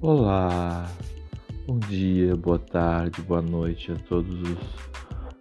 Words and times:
Olá, 0.00 0.88
bom 1.66 1.80
dia, 1.80 2.36
boa 2.36 2.60
tarde, 2.60 3.20
boa 3.22 3.42
noite 3.42 3.90
a 3.90 3.96
todos 3.96 4.40
os 4.42 4.58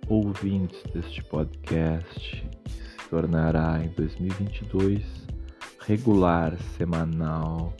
ouvintes 0.09 0.81
deste 0.91 1.23
podcast 1.25 2.43
que 2.63 2.71
se 2.71 2.97
tornará 3.07 3.79
em 3.85 3.89
2022 3.89 5.27
regular, 5.85 6.57
semanal, 6.75 7.71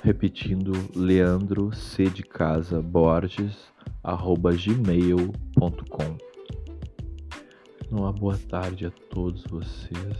Repetindo, 0.04 0.72
Leandro 0.96 1.74
C 1.74 2.08
de 2.08 2.22
casa 2.22 2.84
Borges 2.84 3.58
gmail.com. 4.64 6.18
Uma 7.90 8.14
boa 8.14 8.38
tarde 8.38 8.86
a 8.86 8.92
todos 9.10 9.44
vocês. 9.46 10.18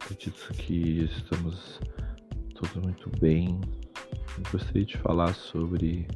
Acredito 0.00 0.54
que 0.54 1.04
estamos 1.04 1.78
todos 2.54 2.76
muito 2.76 3.10
bem. 3.20 3.60
gostaria 4.50 4.86
de 4.86 4.96
falar 4.96 5.34
sobre 5.34 6.08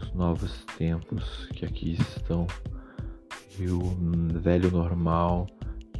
os 0.00 0.12
novos 0.12 0.64
tempos 0.76 1.46
que 1.46 1.64
aqui 1.64 1.96
estão 2.00 2.46
e 3.58 3.68
o 3.68 3.80
velho 4.38 4.70
normal 4.70 5.48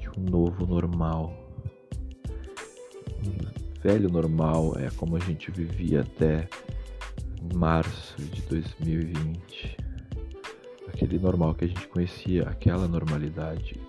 e 0.01 0.09
o 0.09 0.31
novo 0.31 0.65
normal. 0.65 1.49
Velho 3.83 4.09
normal 4.09 4.77
é 4.79 4.91
como 4.91 5.17
a 5.17 5.21
gente 5.21 5.51
vivia 5.51 6.01
até 6.01 6.49
março 7.55 8.21
de 8.21 8.43
2020. 8.43 9.77
Aquele 10.89 11.19
normal 11.19 11.55
que 11.55 11.65
a 11.65 11.69
gente 11.69 11.87
conhecia, 11.89 12.43
aquela 12.49 12.89
normalidade. 12.89 13.81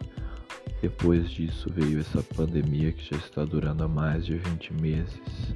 Depois 0.81 1.29
disso 1.29 1.69
veio 1.71 1.99
essa 1.99 2.23
pandemia 2.35 2.91
que 2.91 3.13
já 3.13 3.17
está 3.17 3.43
durando 3.43 3.83
há 3.83 3.87
mais 3.87 4.25
de 4.25 4.37
20 4.37 4.73
meses. 4.75 5.55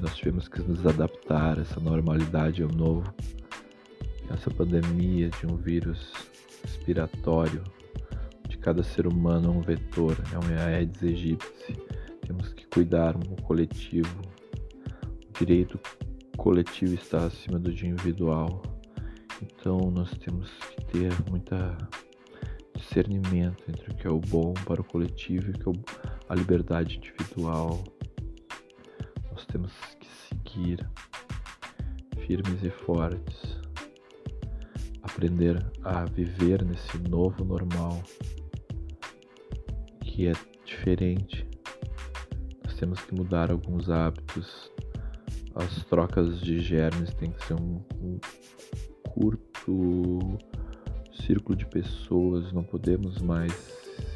nós 0.00 0.14
tivemos 0.16 0.48
que 0.48 0.60
nos 0.60 0.84
adaptar 0.86 1.58
a 1.58 1.62
essa 1.62 1.80
normalidade 1.80 2.62
ao 2.62 2.68
novo 2.68 3.12
essa 4.34 4.50
pandemia 4.50 5.28
de 5.28 5.46
um 5.46 5.56
vírus 5.56 6.12
respiratório, 6.62 7.62
de 8.48 8.56
cada 8.56 8.82
ser 8.82 9.06
humano 9.06 9.48
é 9.48 9.50
um 9.50 9.60
vetor, 9.60 10.16
é 10.32 10.38
um 10.38 10.66
Aedes 10.66 11.02
aegypti. 11.02 11.78
Temos 12.70 12.74
que 12.74 12.74
cuidar 12.74 13.18
no 13.18 13.36
coletivo. 13.42 14.20
O 15.28 15.38
direito 15.38 15.78
coletivo 16.36 16.94
está 16.94 17.26
acima 17.26 17.58
do 17.58 17.70
individual. 17.70 18.62
Então 19.42 19.90
nós 19.90 20.10
temos 20.18 20.50
que 20.50 20.84
ter 20.86 21.12
muita 21.28 21.76
discernimento 22.74 23.62
entre 23.68 23.90
o 23.90 23.94
que 23.94 24.06
é 24.06 24.10
o 24.10 24.18
bom 24.18 24.54
para 24.64 24.80
o 24.80 24.84
coletivo 24.84 25.48
e 25.48 25.50
o 25.50 25.58
que 25.58 25.68
é 25.68 25.82
a 26.28 26.34
liberdade 26.34 26.96
individual. 26.96 27.82
Nós 29.30 29.44
temos 29.46 29.72
que 29.98 30.08
seguir 30.28 30.88
firmes 32.26 32.62
e 32.62 32.70
fortes 32.70 33.60
aprender 35.02 35.64
a 35.82 36.04
viver 36.04 36.64
nesse 36.64 36.98
novo 36.98 37.44
normal 37.44 38.02
que 40.00 40.28
é 40.28 40.32
diferente. 40.64 41.49
Temos 42.80 43.02
que 43.02 43.14
mudar 43.14 43.50
alguns 43.50 43.90
hábitos. 43.90 44.72
As 45.54 45.84
trocas 45.84 46.40
de 46.40 46.60
germes 46.60 47.12
têm 47.12 47.30
que 47.30 47.46
ser 47.46 47.52
um, 47.52 47.82
um 48.00 48.18
curto 49.10 50.38
círculo 51.26 51.58
de 51.58 51.66
pessoas. 51.66 52.50
Não 52.54 52.62
podemos 52.62 53.20
mais 53.20 53.52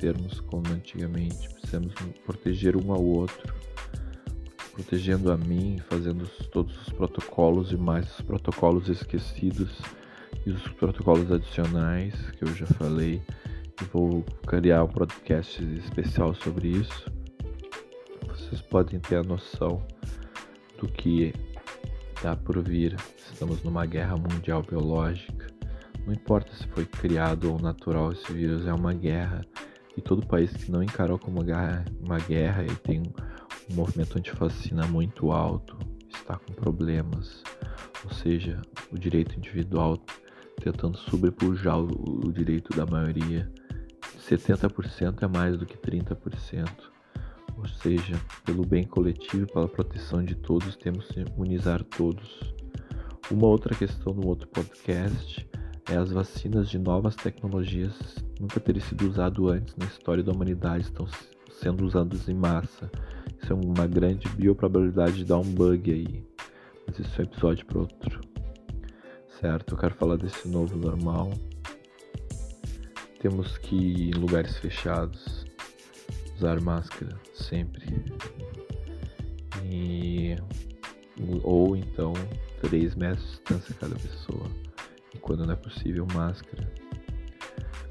sermos 0.00 0.40
como 0.40 0.66
antigamente. 0.70 1.46
Precisamos 1.50 1.92
proteger 2.24 2.74
um 2.74 2.90
ao 2.90 3.04
outro 3.04 3.52
protegendo 4.72 5.30
a 5.30 5.36
mim, 5.36 5.78
fazendo 5.88 6.26
todos 6.50 6.74
os 6.80 6.88
protocolos 6.88 7.70
e 7.70 7.76
mais 7.76 8.10
os 8.18 8.22
protocolos 8.22 8.88
esquecidos 8.88 9.78
e 10.44 10.50
os 10.50 10.66
protocolos 10.68 11.30
adicionais 11.30 12.12
que 12.32 12.44
eu 12.44 12.52
já 12.54 12.66
falei 12.66 13.22
vou 13.92 14.24
criar 14.46 14.84
um 14.84 14.88
podcast 14.88 15.62
especial 15.78 16.34
sobre 16.34 16.68
isso. 16.68 17.23
Vocês 18.54 18.68
podem 18.68 19.00
ter 19.00 19.16
a 19.16 19.22
noção 19.24 19.84
do 20.78 20.86
que 20.86 21.34
está 22.14 22.36
por 22.36 22.62
vir. 22.62 22.94
Estamos 23.18 23.60
numa 23.64 23.84
guerra 23.84 24.16
mundial 24.16 24.62
biológica. 24.62 25.48
Não 26.06 26.14
importa 26.14 26.54
se 26.54 26.64
foi 26.68 26.86
criado 26.86 27.50
ou 27.50 27.58
natural, 27.58 28.12
esse 28.12 28.32
vírus 28.32 28.64
é 28.68 28.72
uma 28.72 28.92
guerra. 28.92 29.44
E 29.96 30.00
todo 30.00 30.24
país 30.24 30.52
que 30.52 30.70
não 30.70 30.84
encarou 30.84 31.18
como 31.18 31.38
uma 31.38 31.44
guerra, 31.44 31.84
uma 32.00 32.18
guerra 32.20 32.62
e 32.62 32.76
tem 32.76 33.02
um 33.68 33.74
movimento 33.74 34.16
antifacina 34.16 34.86
muito 34.86 35.32
alto 35.32 35.76
está 36.14 36.38
com 36.38 36.52
problemas. 36.52 37.42
Ou 38.04 38.12
seja, 38.12 38.62
o 38.92 38.96
direito 38.96 39.36
individual 39.36 39.98
tentando 40.60 40.96
sobrepujar 40.96 41.80
o 41.80 42.32
direito 42.32 42.72
da 42.76 42.86
maioria. 42.86 43.50
70% 44.20 45.24
é 45.24 45.26
mais 45.26 45.58
do 45.58 45.66
que 45.66 45.76
30%. 45.76 46.93
Ou 47.64 47.68
seja, 47.80 48.20
pelo 48.44 48.64
bem 48.64 48.84
coletivo, 48.84 49.46
pela 49.46 49.66
proteção 49.66 50.22
de 50.22 50.34
todos, 50.34 50.76
temos 50.76 51.06
que 51.06 51.20
imunizar 51.20 51.82
todos. 51.82 52.54
Uma 53.30 53.46
outra 53.46 53.74
questão 53.74 54.12
no 54.12 54.26
outro 54.26 54.46
podcast 54.48 55.48
é 55.90 55.96
as 55.96 56.12
vacinas 56.12 56.68
de 56.68 56.78
novas 56.78 57.16
tecnologias 57.16 57.94
nunca 58.38 58.60
terem 58.60 58.82
sido 58.82 59.08
usado 59.08 59.48
antes 59.48 59.74
na 59.76 59.86
história 59.86 60.22
da 60.22 60.32
humanidade 60.32 60.84
estão 60.84 61.06
sendo 61.50 61.84
usadas 61.84 62.28
em 62.28 62.34
massa. 62.34 62.90
Isso 63.42 63.52
é 63.52 63.56
uma 63.56 63.86
grande 63.86 64.28
bioprobabilidade 64.28 65.16
de 65.16 65.24
dar 65.24 65.38
um 65.38 65.50
bug 65.54 65.90
aí. 65.90 66.22
Mas 66.86 66.98
isso 66.98 67.20
é 67.20 67.24
um 67.24 67.26
episódio 67.26 67.64
para 67.66 67.78
outro 67.78 68.34
certo? 69.44 69.74
Eu 69.74 69.78
quero 69.78 69.94
falar 69.94 70.16
desse 70.16 70.48
novo 70.48 70.74
normal. 70.74 71.30
Temos 73.20 73.58
que 73.58 73.76
ir 73.76 74.16
em 74.16 74.18
lugares 74.18 74.56
fechados, 74.56 75.43
usar 76.36 76.60
máscara 76.60 77.18
sempre. 77.34 77.86
E 79.64 80.36
ou 81.42 81.76
então 81.76 82.12
3 82.60 82.94
metros 82.94 83.24
de 83.24 83.30
distância 83.30 83.74
cada 83.78 83.94
pessoa. 83.94 84.46
E 85.14 85.18
quando 85.18 85.46
não 85.46 85.52
é 85.52 85.56
possível, 85.56 86.06
máscara. 86.12 86.68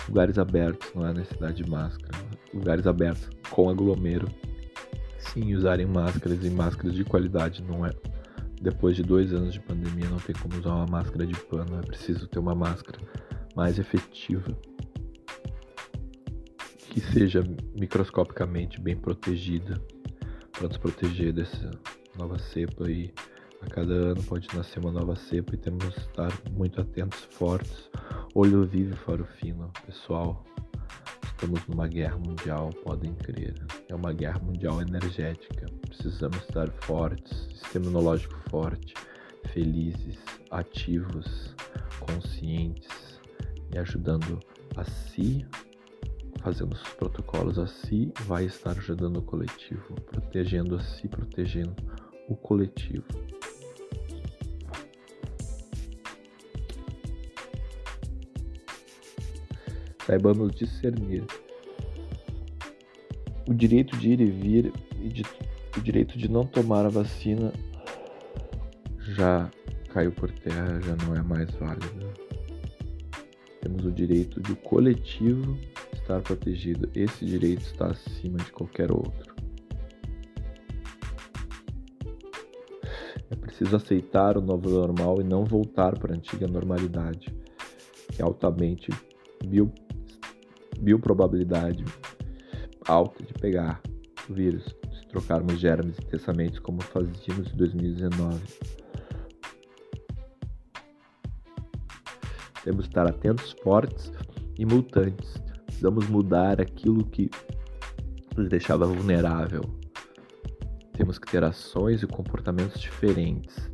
Lugares 0.08 0.38
abertos, 0.38 0.92
não 0.94 1.08
é 1.08 1.14
necessidade 1.14 1.64
de 1.64 1.70
máscara. 1.70 2.18
Lugares 2.54 2.86
abertos 2.86 3.30
com 3.50 3.70
aglomero. 3.70 4.28
Sim, 5.18 5.56
usarem 5.56 5.86
máscaras 5.86 6.44
e 6.44 6.50
máscaras 6.50 6.94
de 6.94 7.06
qualidade 7.06 7.64
não 7.64 7.86
é 7.86 7.92
depois 8.64 8.96
de 8.96 9.04
dois 9.04 9.34
anos 9.34 9.54
de 9.54 9.60
pandemia, 9.60 10.10
não 10.10 10.18
tem 10.18 10.34
como 10.34 10.58
usar 10.58 10.74
uma 10.74 10.86
máscara 10.86 11.28
de 11.28 11.36
pano, 11.36 11.78
é 11.78 11.82
preciso 11.82 12.26
ter 12.28 12.40
uma 12.40 12.56
máscara 12.56 12.98
mais 13.56 13.78
efetiva, 13.78 14.58
que 16.94 17.02
seja 17.02 17.44
microscopicamente 17.74 18.80
bem 18.80 18.96
protegida, 18.96 19.82
para 20.52 20.68
nos 20.68 20.78
proteger 20.78 21.34
dessa 21.34 21.72
nova 22.16 22.38
cepa 22.38 22.88
e 22.88 23.12
a 23.64 23.66
cada 23.66 23.94
ano 23.94 24.22
pode 24.22 24.48
nascer 24.56 24.78
uma 24.78 24.92
nova 24.92 25.16
cepa 25.16 25.56
e 25.56 25.58
temos 25.58 25.84
que 25.92 26.00
estar 26.02 26.32
muito 26.52 26.80
atentos, 26.80 27.20
fortes, 27.32 27.90
olho 28.36 28.64
vivo 28.68 28.96
faro 28.98 29.26
fino, 29.40 29.72
pessoal. 29.88 30.46
Estamos 31.24 31.66
numa 31.68 31.88
guerra 31.88 32.18
mundial, 32.18 32.70
podem 32.84 33.16
crer. 33.16 33.56
É 33.90 33.96
uma 33.96 34.14
guerra 34.14 34.40
mundial 34.40 34.80
energética. 34.80 35.66
Precisamos 35.88 36.38
estar 36.38 36.70
fortes, 36.84 37.50
sistema 37.60 37.86
imunológico 37.86 38.38
forte, 38.52 38.94
felizes, 39.52 40.20
ativos, 40.52 41.56
conscientes 42.00 43.20
e 43.74 43.80
ajudando 43.80 44.40
a 44.78 44.84
si, 44.84 45.44
fazendo 46.44 46.74
os 46.74 46.84
protocolos 46.96 47.58
a 47.58 47.66
si, 47.66 48.12
vai 48.26 48.46
estar 48.46 48.72
ajudando 48.72 49.18
o 49.18 49.22
coletivo, 49.22 49.96
protegendo 50.12 50.76
a 50.76 50.80
si, 50.82 51.08
protegendo 51.08 51.76
o 52.28 52.36
coletivo. 52.36 53.06
saibamos 60.06 60.54
discernir 60.54 61.24
o 63.48 63.54
direito 63.54 63.96
de 63.98 64.10
ir 64.10 64.22
e 64.22 64.26
vir 64.26 64.74
e 65.02 65.10
de, 65.10 65.24
o 65.78 65.82
direito 65.82 66.18
de 66.18 66.30
não 66.30 66.46
tomar 66.46 66.86
a 66.86 66.90
vacina 66.90 67.54
já 69.00 69.50
caiu 69.90 70.12
por 70.12 70.32
terra, 70.32 70.82
já 70.82 70.96
não 71.06 71.16
é 71.16 71.22
mais 71.22 71.50
válido. 71.52 72.14
Temos 73.62 73.86
o 73.86 73.92
direito 73.92 74.42
de 74.42 74.52
o 74.52 74.56
coletivo 74.56 75.58
estar 76.04 76.22
protegido. 76.22 76.90
Esse 76.94 77.26
direito 77.26 77.62
está 77.62 77.88
acima 77.88 78.38
de 78.38 78.52
qualquer 78.52 78.92
outro. 78.92 79.34
preciso 83.54 83.76
aceitar 83.76 84.38
o 84.38 84.42
novo 84.42 84.70
normal 84.70 85.22
e 85.22 85.24
não 85.24 85.46
voltar 85.46 85.98
para 85.98 86.14
a 86.14 86.16
antiga 86.18 86.48
normalidade, 86.48 87.34
que 88.12 88.22
é 88.22 88.26
altamente 88.26 88.90
bio, 89.46 89.72
bioprobabilidade 90.80 91.86
alta 92.88 93.24
de 93.24 93.34
pegar 93.34 93.82
o 94.30 94.34
vírus, 94.34 94.64
se 94.92 95.08
trocarmos 95.08 95.60
germes 95.60 95.98
intensamente 96.00 96.60
como 96.62 96.82
fazíamos 96.82 97.54
em 97.54 97.58
2019. 97.58 98.42
Temos 102.64 102.86
que 102.86 102.92
estar 102.92 103.08
atentos, 103.08 103.56
fortes 103.64 104.12
e 104.58 104.66
multantes. 104.66 105.44
Precisamos 105.84 106.08
mudar 106.08 106.62
aquilo 106.62 107.04
que 107.04 107.30
nos 108.38 108.48
deixava 108.48 108.86
vulnerável. 108.86 109.64
Temos 110.94 111.20
que 111.20 111.30
ter 111.30 111.44
ações 111.44 112.02
e 112.02 112.08
comportamentos 112.08 112.80
diferentes. 112.80 113.70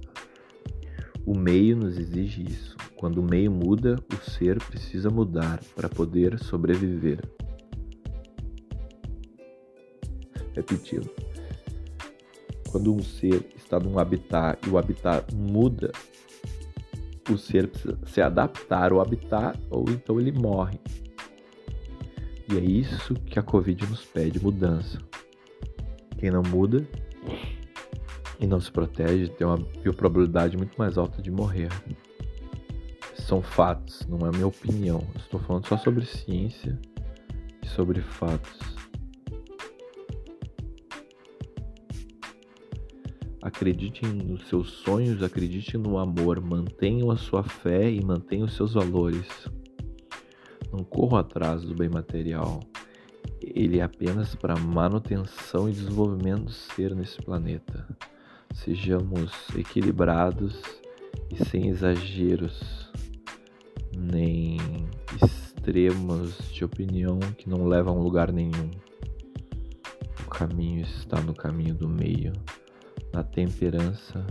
O 1.24 1.38
meio 1.38 1.78
nos 1.78 2.00
exige 2.00 2.42
isso. 2.42 2.76
Quando 2.96 3.20
o 3.20 3.24
meio 3.24 3.52
muda, 3.52 3.96
o 4.12 4.32
ser 4.32 4.58
precisa 4.58 5.12
mudar 5.12 5.60
para 5.76 5.88
poder 5.88 6.40
sobreviver. 6.40 7.20
Repetindo. 10.56 11.12
Quando 12.72 12.92
um 12.92 13.04
ser 13.04 13.52
está 13.56 13.80
num 13.80 14.00
habitat 14.00 14.68
e 14.68 14.72
o 14.72 14.80
habitat 14.80 15.32
muda, 15.36 15.92
o 17.32 17.38
ser 17.38 17.68
precisa 17.68 18.00
se 18.08 18.20
adaptar 18.20 18.92
ao 18.92 19.00
habitat 19.00 19.60
ou 19.70 19.86
então 19.92 20.20
ele 20.20 20.32
morre. 20.32 20.80
E 22.52 22.58
é 22.58 22.62
isso 22.62 23.14
que 23.14 23.38
a 23.38 23.44
Covid 23.44 23.86
nos 23.88 24.04
pede: 24.06 24.42
mudança. 24.42 24.98
Quem 26.18 26.32
não 26.32 26.42
muda 26.42 26.86
e 28.40 28.48
não 28.48 28.60
se 28.60 28.72
protege 28.72 29.30
tem 29.30 29.46
uma 29.46 29.60
probabilidade 29.94 30.58
muito 30.58 30.76
mais 30.78 30.98
alta 30.98 31.22
de 31.22 31.30
morrer. 31.30 31.70
São 33.14 33.42
fatos, 33.42 34.06
não 34.08 34.28
é 34.28 34.32
minha 34.32 34.48
opinião. 34.48 35.06
estou 35.16 35.40
falando 35.40 35.68
só 35.68 35.78
sobre 35.78 36.06
ciência 36.06 36.80
e 37.64 37.68
sobre 37.68 38.02
fatos. 38.02 38.60
Acreditem 43.42 44.12
nos 44.12 44.48
seus 44.48 44.72
sonhos, 44.72 45.22
acreditem 45.22 45.80
no 45.80 45.98
amor, 45.98 46.42
mantenham 46.42 47.12
a 47.12 47.18
sua 47.18 47.44
fé 47.44 47.90
e 47.90 48.04
mantenham 48.04 48.46
os 48.46 48.56
seus 48.56 48.74
valores. 48.74 49.28
Não 50.72 50.84
corram 50.84 51.18
atrás 51.18 51.64
do 51.64 51.74
bem 51.76 51.90
material. 51.90 52.60
Ele 53.42 53.80
é 53.80 53.84
apenas 53.84 54.36
para 54.36 54.56
manutenção 54.58 55.70
e 55.70 55.74
desenvolvimento 55.74 56.44
do 56.44 56.52
ser 56.52 56.96
nesse 56.96 57.22
planeta. 57.22 57.88
Sejamos 58.54 59.32
equilibrados 59.56 60.62
e 61.32 61.44
sem 61.46 61.68
exageros, 61.70 62.92
nem 63.96 64.58
extremos 65.22 66.38
de 66.52 66.66
opinião 66.66 67.20
que 67.38 67.50
não 67.50 67.68
levam 67.68 67.98
a 67.98 68.02
lugar 68.02 68.32
nenhum. 68.32 68.72
O 70.26 70.30
caminho 70.30 70.82
está 70.82 71.22
no 71.22 71.34
caminho 71.34 71.76
do 71.76 71.88
meio 71.88 72.34
na 73.14 73.24
temperança, 73.24 74.26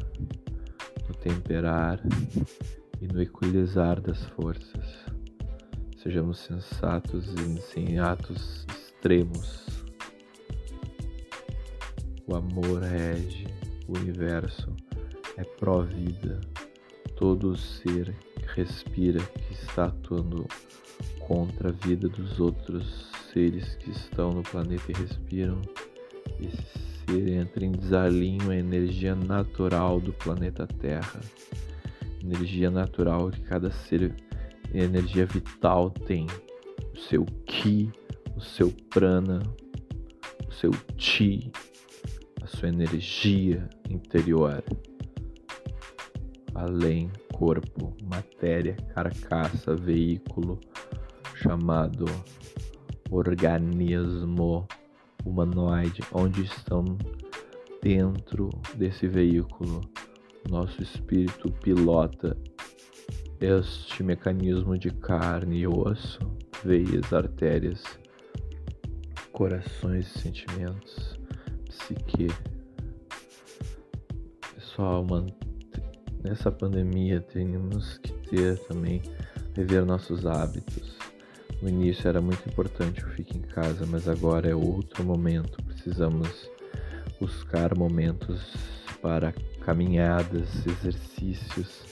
no 1.08 1.14
temperar 1.14 2.00
e 3.00 3.06
no 3.06 3.20
equilibrar 3.20 4.00
das 4.00 4.24
forças. 4.24 5.17
Sejamos 6.02 6.38
sensatos 6.38 7.26
e 7.34 7.60
sem 7.60 7.98
atos 7.98 8.64
extremos. 8.68 9.66
O 12.24 12.36
amor 12.36 12.82
rege 12.82 13.46
o 13.88 13.98
universo, 13.98 14.72
é 15.36 15.42
pró-vida. 15.42 16.40
Todo 17.16 17.56
ser 17.56 18.14
que 18.36 18.60
respira, 18.60 19.18
que 19.20 19.52
está 19.54 19.86
atuando 19.86 20.46
contra 21.18 21.70
a 21.70 21.72
vida 21.72 22.08
dos 22.08 22.38
outros 22.38 23.10
seres 23.32 23.74
que 23.74 23.90
estão 23.90 24.32
no 24.32 24.42
planeta 24.44 24.92
e 24.92 24.94
respiram, 24.94 25.60
esse 26.40 26.78
ser 27.08 27.28
entra 27.28 27.64
em 27.64 27.72
desalinho 27.72 28.52
a 28.52 28.56
energia 28.56 29.16
natural 29.16 30.00
do 30.00 30.12
planeta 30.12 30.64
Terra. 30.64 31.20
Energia 32.22 32.70
natural 32.70 33.30
que 33.30 33.40
cada 33.40 33.72
ser, 33.72 34.14
energia 34.72 35.26
vital 35.26 35.90
tem. 35.90 36.26
O 36.94 36.98
seu 36.98 37.24
Ki, 37.46 37.90
o 38.36 38.40
seu 38.40 38.72
Prana, 38.90 39.42
o 40.48 40.52
seu 40.52 40.70
Chi, 40.96 41.50
a 42.42 42.46
sua 42.46 42.68
energia 42.68 43.68
interior. 43.88 44.62
Além, 46.54 47.10
corpo, 47.32 47.96
matéria, 48.10 48.74
carcaça, 48.94 49.76
veículo, 49.76 50.58
chamado 51.34 52.04
organismo 53.10 54.66
humanoide, 55.24 56.00
onde 56.12 56.42
estão 56.42 56.84
dentro 57.82 58.50
desse 58.74 59.06
veículo. 59.06 59.80
Nosso 60.48 60.82
espírito 60.82 61.50
pilota 61.62 62.36
este 63.40 64.02
mecanismo 64.02 64.76
de 64.78 64.90
carne 64.90 65.58
e 65.58 65.66
osso, 65.66 66.18
veias, 66.64 67.12
artérias, 67.12 67.82
corações 69.32 70.14
e 70.14 70.18
sentimentos, 70.18 71.18
psique. 71.68 72.28
Pessoal, 74.54 75.06
nessa 76.22 76.50
pandemia 76.50 77.20
temos 77.20 77.98
que 77.98 78.12
ter 78.30 78.58
também, 78.66 79.02
rever 79.54 79.84
nossos 79.84 80.26
hábitos 80.26 80.98
no 81.60 81.68
início 81.68 82.06
era 82.06 82.20
muito 82.20 82.48
importante 82.48 83.04
o 83.04 83.08
fique 83.08 83.36
em 83.36 83.42
casa, 83.42 83.84
mas 83.84 84.08
agora 84.08 84.48
é 84.48 84.54
outro 84.54 85.02
momento. 85.02 85.60
Precisamos 85.64 86.48
buscar 87.20 87.76
momentos 87.76 88.54
para 89.02 89.34
caminhadas, 89.64 90.64
exercícios, 90.64 91.84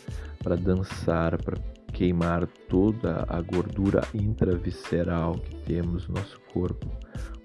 para 0.47 0.55
dançar, 0.55 1.43
para 1.43 1.59
queimar 1.93 2.47
toda 2.69 3.27
a 3.29 3.43
gordura 3.43 4.07
intravisceral 4.15 5.35
que 5.41 5.57
temos 5.65 6.07
no 6.07 6.15
nosso 6.15 6.41
corpo. 6.53 6.87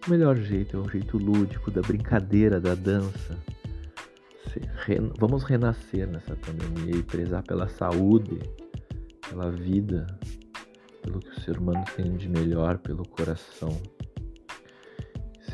O 0.05 0.09
melhor 0.11 0.37
jeito 0.37 0.77
é 0.77 0.79
um 0.79 0.87
jeito 0.87 1.17
lúdico 1.17 1.71
da 1.71 1.81
brincadeira, 1.81 2.61
da 2.61 2.75
dança. 2.75 3.35
Vamos 5.19 5.43
renascer 5.43 6.07
nessa 6.07 6.35
pandemia 6.35 6.95
e 6.95 7.01
prezar 7.01 7.41
pela 7.41 7.67
saúde, 7.67 8.37
pela 9.27 9.49
vida, 9.49 10.05
pelo 11.01 11.21
que 11.21 11.29
o 11.29 11.41
ser 11.41 11.57
humano 11.57 11.83
tem 11.95 12.15
de 12.15 12.29
melhor 12.29 12.77
pelo 12.77 13.03
coração. 13.07 13.81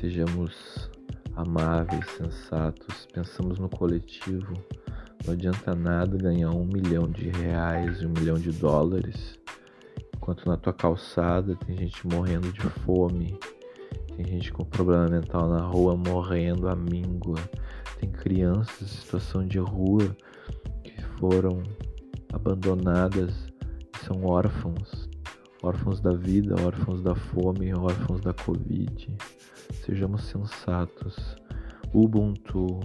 Sejamos 0.01 0.91
amáveis, 1.33 2.05
sensatos, 2.17 3.07
pensamos 3.13 3.57
no 3.57 3.69
coletivo. 3.69 4.51
Não 5.27 5.33
adianta 5.33 5.75
nada 5.75 6.15
ganhar 6.15 6.51
um 6.51 6.63
milhão 6.63 7.11
de 7.11 7.27
reais 7.27 8.01
e 8.01 8.05
um 8.05 8.11
milhão 8.11 8.35
de 8.35 8.49
dólares, 8.49 9.37
enquanto 10.15 10.47
na 10.47 10.55
tua 10.55 10.71
calçada 10.71 11.53
tem 11.53 11.75
gente 11.75 12.07
morrendo 12.07 12.49
de 12.53 12.61
fome, 12.61 13.37
tem 14.15 14.25
gente 14.25 14.53
com 14.53 14.63
problema 14.63 15.09
mental 15.09 15.49
na 15.49 15.59
rua 15.59 15.97
morrendo 15.97 16.69
à 16.69 16.75
míngua, 16.77 17.35
tem 17.99 18.09
crianças 18.09 18.81
em 18.81 18.87
situação 18.87 19.45
de 19.45 19.59
rua 19.59 20.15
que 20.81 21.03
foram 21.19 21.61
abandonadas 22.31 23.33
e 23.93 24.05
são 24.05 24.23
órfãos, 24.23 25.09
órfãos 25.61 25.99
da 25.99 26.13
vida, 26.13 26.55
órfãos 26.65 27.01
da 27.01 27.13
fome, 27.13 27.73
órfãos 27.73 28.21
da 28.21 28.31
Covid. 28.33 29.13
Sejamos 29.85 30.23
sensatos. 30.23 31.35
Ubuntu. 31.93 32.79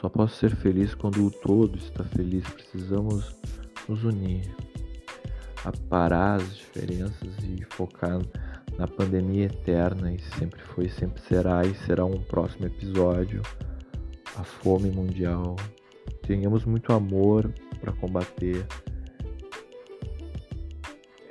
Só 0.00 0.08
posso 0.08 0.36
ser 0.36 0.54
feliz 0.54 0.94
quando 0.94 1.24
o 1.24 1.30
todo 1.30 1.78
está 1.78 2.04
feliz. 2.04 2.44
Precisamos 2.48 3.34
nos 3.88 4.04
unir, 4.04 4.54
aparar 5.64 6.40
as 6.40 6.56
diferenças 6.56 7.34
e 7.42 7.64
focar 7.70 8.20
na 8.78 8.88
pandemia 8.88 9.46
eterna 9.46 10.12
e 10.12 10.18
sempre 10.36 10.60
foi, 10.60 10.88
sempre 10.88 11.22
será 11.22 11.64
e 11.64 11.74
será 11.86 12.04
um 12.04 12.20
próximo 12.20 12.66
episódio. 12.66 13.42
A 14.36 14.42
fome 14.42 14.90
mundial. 14.90 15.54
Tenhamos 16.26 16.64
muito 16.64 16.92
amor 16.92 17.52
para 17.80 17.92
combater 17.92 18.66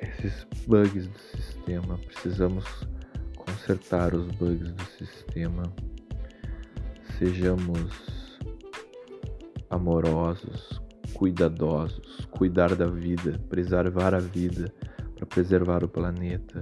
esses 0.02 0.48
bugs 0.66 1.08
do 1.08 1.20
sistema. 1.20 1.98
Precisamos 1.98 2.64
consertar 3.36 4.14
os 4.14 4.28
bugs 4.36 4.72
do 4.72 4.86
sistema. 4.86 5.64
Sejamos 7.18 8.13
amorosos, 9.74 10.82
cuidadosos, 11.14 12.26
cuidar 12.32 12.76
da 12.76 12.88
vida, 12.88 13.40
preservar 13.50 14.14
a 14.14 14.20
vida 14.20 14.74
para 15.16 15.26
preservar 15.26 15.84
o 15.84 15.88
planeta. 15.88 16.62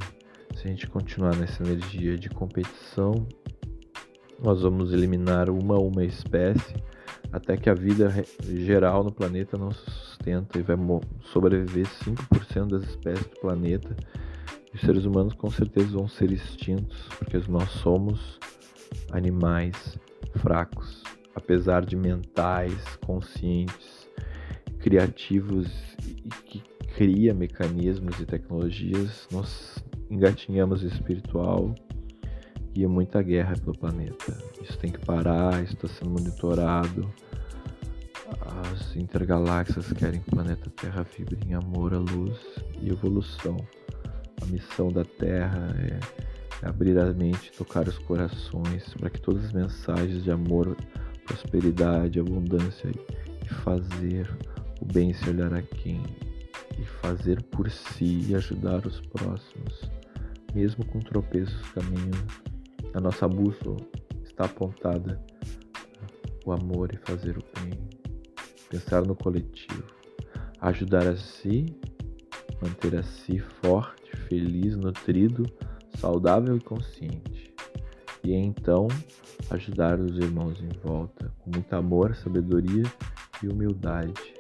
Se 0.56 0.68
a 0.68 0.70
gente 0.70 0.88
continuar 0.88 1.36
nessa 1.36 1.64
energia 1.64 2.18
de 2.18 2.30
competição, 2.30 3.28
nós 4.42 4.62
vamos 4.62 4.92
eliminar 4.92 5.50
uma 5.50 5.76
a 5.76 5.80
uma 5.80 6.04
espécie 6.04 6.76
até 7.32 7.56
que 7.56 7.70
a 7.70 7.74
vida 7.74 8.14
geral 8.44 9.04
no 9.04 9.12
planeta 9.12 9.58
não 9.58 9.72
se 9.72 9.90
sustenta 9.90 10.60
e 10.60 10.62
vai 10.62 10.76
sobreviver 11.32 11.86
5% 11.86 12.68
das 12.68 12.84
espécies 12.84 13.26
do 13.28 13.40
planeta. 13.40 13.96
E 14.74 14.76
os 14.76 14.82
seres 14.82 15.06
humanos 15.06 15.34
com 15.34 15.50
certeza 15.50 15.90
vão 15.90 16.08
ser 16.08 16.32
extintos, 16.32 17.08
porque 17.18 17.38
nós 17.50 17.70
somos 17.72 18.40
animais 19.12 19.98
fracos, 20.38 21.04
apesar 21.36 21.86
de 21.86 21.96
mentais, 21.96 22.76
conscientes, 23.06 24.10
criativos 24.80 25.68
e 26.06 26.30
que 26.46 26.64
cria 26.96 27.34
mecanismos 27.34 28.20
e 28.20 28.26
tecnologias, 28.26 29.28
nós 29.32 29.84
engatinhamos 30.10 30.84
espiritual 30.84 31.74
e 32.76 32.84
é 32.84 32.88
muita 32.88 33.22
guerra 33.22 33.56
pelo 33.56 33.78
planeta. 33.78 34.38
Isso 34.62 34.78
tem 34.78 34.92
que 34.92 35.00
parar, 35.06 35.64
isso 35.64 35.74
está 35.74 35.88
sendo 35.88 36.12
monitorado. 36.12 37.12
As 38.72 38.96
intergaláxias 38.96 39.92
querem 39.94 40.22
que 40.22 40.30
o 40.30 40.32
planeta 40.32 40.70
Terra 40.70 41.06
vibre 41.18 41.38
em 41.46 41.54
amor, 41.54 41.94
a 41.94 41.98
luz 41.98 42.38
e 42.82 42.90
evolução. 42.90 43.58
A 44.42 44.46
missão 44.46 44.92
da 44.92 45.04
Terra 45.04 45.76
é 45.78 46.68
abrir 46.68 46.98
a 46.98 47.12
mente, 47.14 47.52
tocar 47.52 47.88
os 47.88 47.98
corações, 48.00 48.94
para 49.00 49.10
que 49.10 49.20
todas 49.20 49.46
as 49.46 49.52
mensagens 49.52 50.24
de 50.24 50.32
amor, 50.32 50.76
prosperidade, 51.32 52.20
abundância 52.20 52.92
e 53.44 53.54
fazer 53.64 54.30
o 54.82 54.86
bem 54.86 55.14
se 55.14 55.30
olhar 55.30 55.54
a 55.54 55.62
quem 55.62 56.02
e 56.78 56.84
fazer 57.02 57.42
por 57.44 57.70
si 57.70 58.26
e 58.28 58.36
ajudar 58.36 58.86
os 58.86 59.00
próximos, 59.00 59.90
mesmo 60.54 60.86
com 60.86 61.00
tropeços 61.00 61.62
caminho 61.70 62.12
a 62.94 63.00
nossa 63.00 63.28
bússola 63.28 63.78
está 64.24 64.46
apontada. 64.46 65.22
O 66.46 66.52
amor 66.52 66.92
e 66.92 66.98
fazer 66.98 67.38
o 67.38 67.44
bem, 67.60 67.78
pensar 68.68 69.06
no 69.06 69.16
coletivo, 69.16 69.86
ajudar 70.60 71.08
a 71.08 71.16
si, 71.16 71.68
manter 72.62 72.98
a 72.98 73.04
si 73.04 73.38
forte, 73.38 74.18
feliz, 74.28 74.76
nutrido, 74.76 75.46
saudável 75.98 76.58
e 76.58 76.60
consciente. 76.60 77.54
E 78.24 78.34
então 78.34 78.88
ajudar 79.52 80.00
os 80.00 80.18
irmãos 80.18 80.62
em 80.62 80.70
volta 80.84 81.32
com 81.40 81.52
muito 81.52 81.74
amor, 81.74 82.16
sabedoria 82.16 82.84
e 83.44 83.48
humildade. 83.48 84.34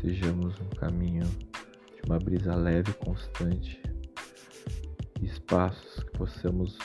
Sejamos 0.00 0.54
um 0.60 0.68
caminho 0.76 1.24
de 1.24 2.02
uma 2.06 2.18
brisa 2.18 2.54
leve 2.54 2.90
e 2.90 3.04
constante, 3.04 3.82
espaços 5.22 6.02
que 6.04 6.18
possamos 6.18 6.78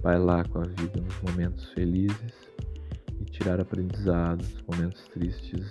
Vai 0.00 0.18
lá 0.18 0.42
com 0.44 0.58
a 0.58 0.64
vida 0.64 1.00
nos 1.00 1.20
momentos 1.22 1.72
felizes 1.74 2.34
e 3.20 3.24
tirar 3.24 3.60
aprendizados, 3.60 4.52
nos 4.52 4.62
momentos 4.62 5.06
tristes 5.08 5.70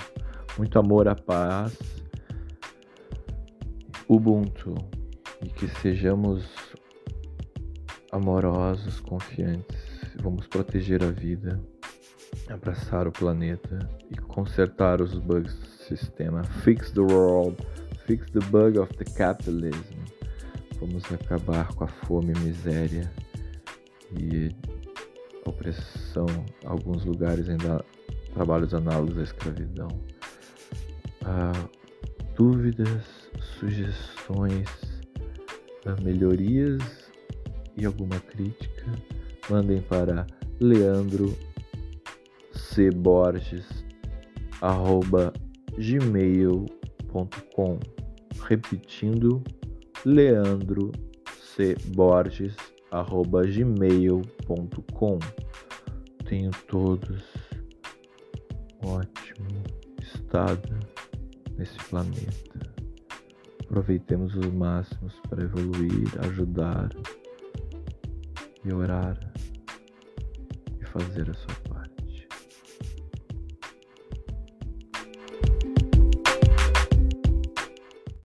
Muito 0.56 0.78
amor 0.78 1.08
à 1.08 1.16
paz, 1.16 1.76
Ubuntu, 4.08 4.74
e 5.42 5.48
que 5.48 5.68
sejamos 5.80 6.44
amorosos, 8.12 9.00
confiantes. 9.00 9.78
Vamos 10.22 10.46
proteger 10.46 11.02
a 11.02 11.10
vida, 11.10 11.60
abraçar 12.48 13.06
o 13.06 13.12
planeta 13.12 13.78
e 14.10 14.16
consertar 14.16 15.00
os 15.00 15.18
bugs 15.18 15.54
do 15.54 15.66
sistema. 15.66 16.42
Fix 16.62 16.90
the 16.90 17.00
world. 17.00 17.56
Fix 18.06 18.30
the 18.30 18.40
bug 18.50 18.78
of 18.78 18.92
the 18.96 19.04
capitalism. 19.04 19.98
Vamos 20.80 21.04
acabar 21.12 21.68
com 21.74 21.84
a 21.84 21.88
fome, 21.88 22.32
miséria 22.40 23.10
e 24.18 24.50
opressão. 25.44 26.26
Alguns 26.64 27.04
lugares 27.04 27.48
ainda 27.48 27.84
trabalhos 28.34 28.74
análogos 28.74 29.18
à 29.18 29.22
escravidão. 29.22 29.88
Ah, 31.24 31.52
dúvidas, 32.34 33.04
sugestões, 33.58 34.68
ah, 35.86 36.00
melhorias 36.02 37.09
e 37.80 37.86
alguma 37.86 38.20
crítica, 38.20 38.92
mandem 39.48 39.80
para 39.82 40.26
Leandro 40.60 41.36
C. 42.52 42.90
Borges, 42.90 43.66
arroba, 44.60 45.32
gmail.com 45.78 46.70
repetindo 48.42 49.42
leandro 50.04 50.92
c 51.38 51.76
borges 51.94 52.56
arroba 52.90 53.46
gmail.com 53.46 55.18
tenho 56.30 56.52
todos. 56.68 57.24
Um 58.84 58.90
ótimo 58.90 59.64
estado 60.00 60.78
nesse 61.58 61.76
planeta. 61.88 62.72
Aproveitemos 63.64 64.36
os 64.36 64.46
máximos 64.52 65.12
para 65.28 65.42
evoluir 65.42 66.08
ajudar 66.20 66.90
e 68.64 68.72
orar 68.72 69.18
e 70.80 70.84
fazer 70.86 71.30
a 71.30 71.34
sua 71.34 71.59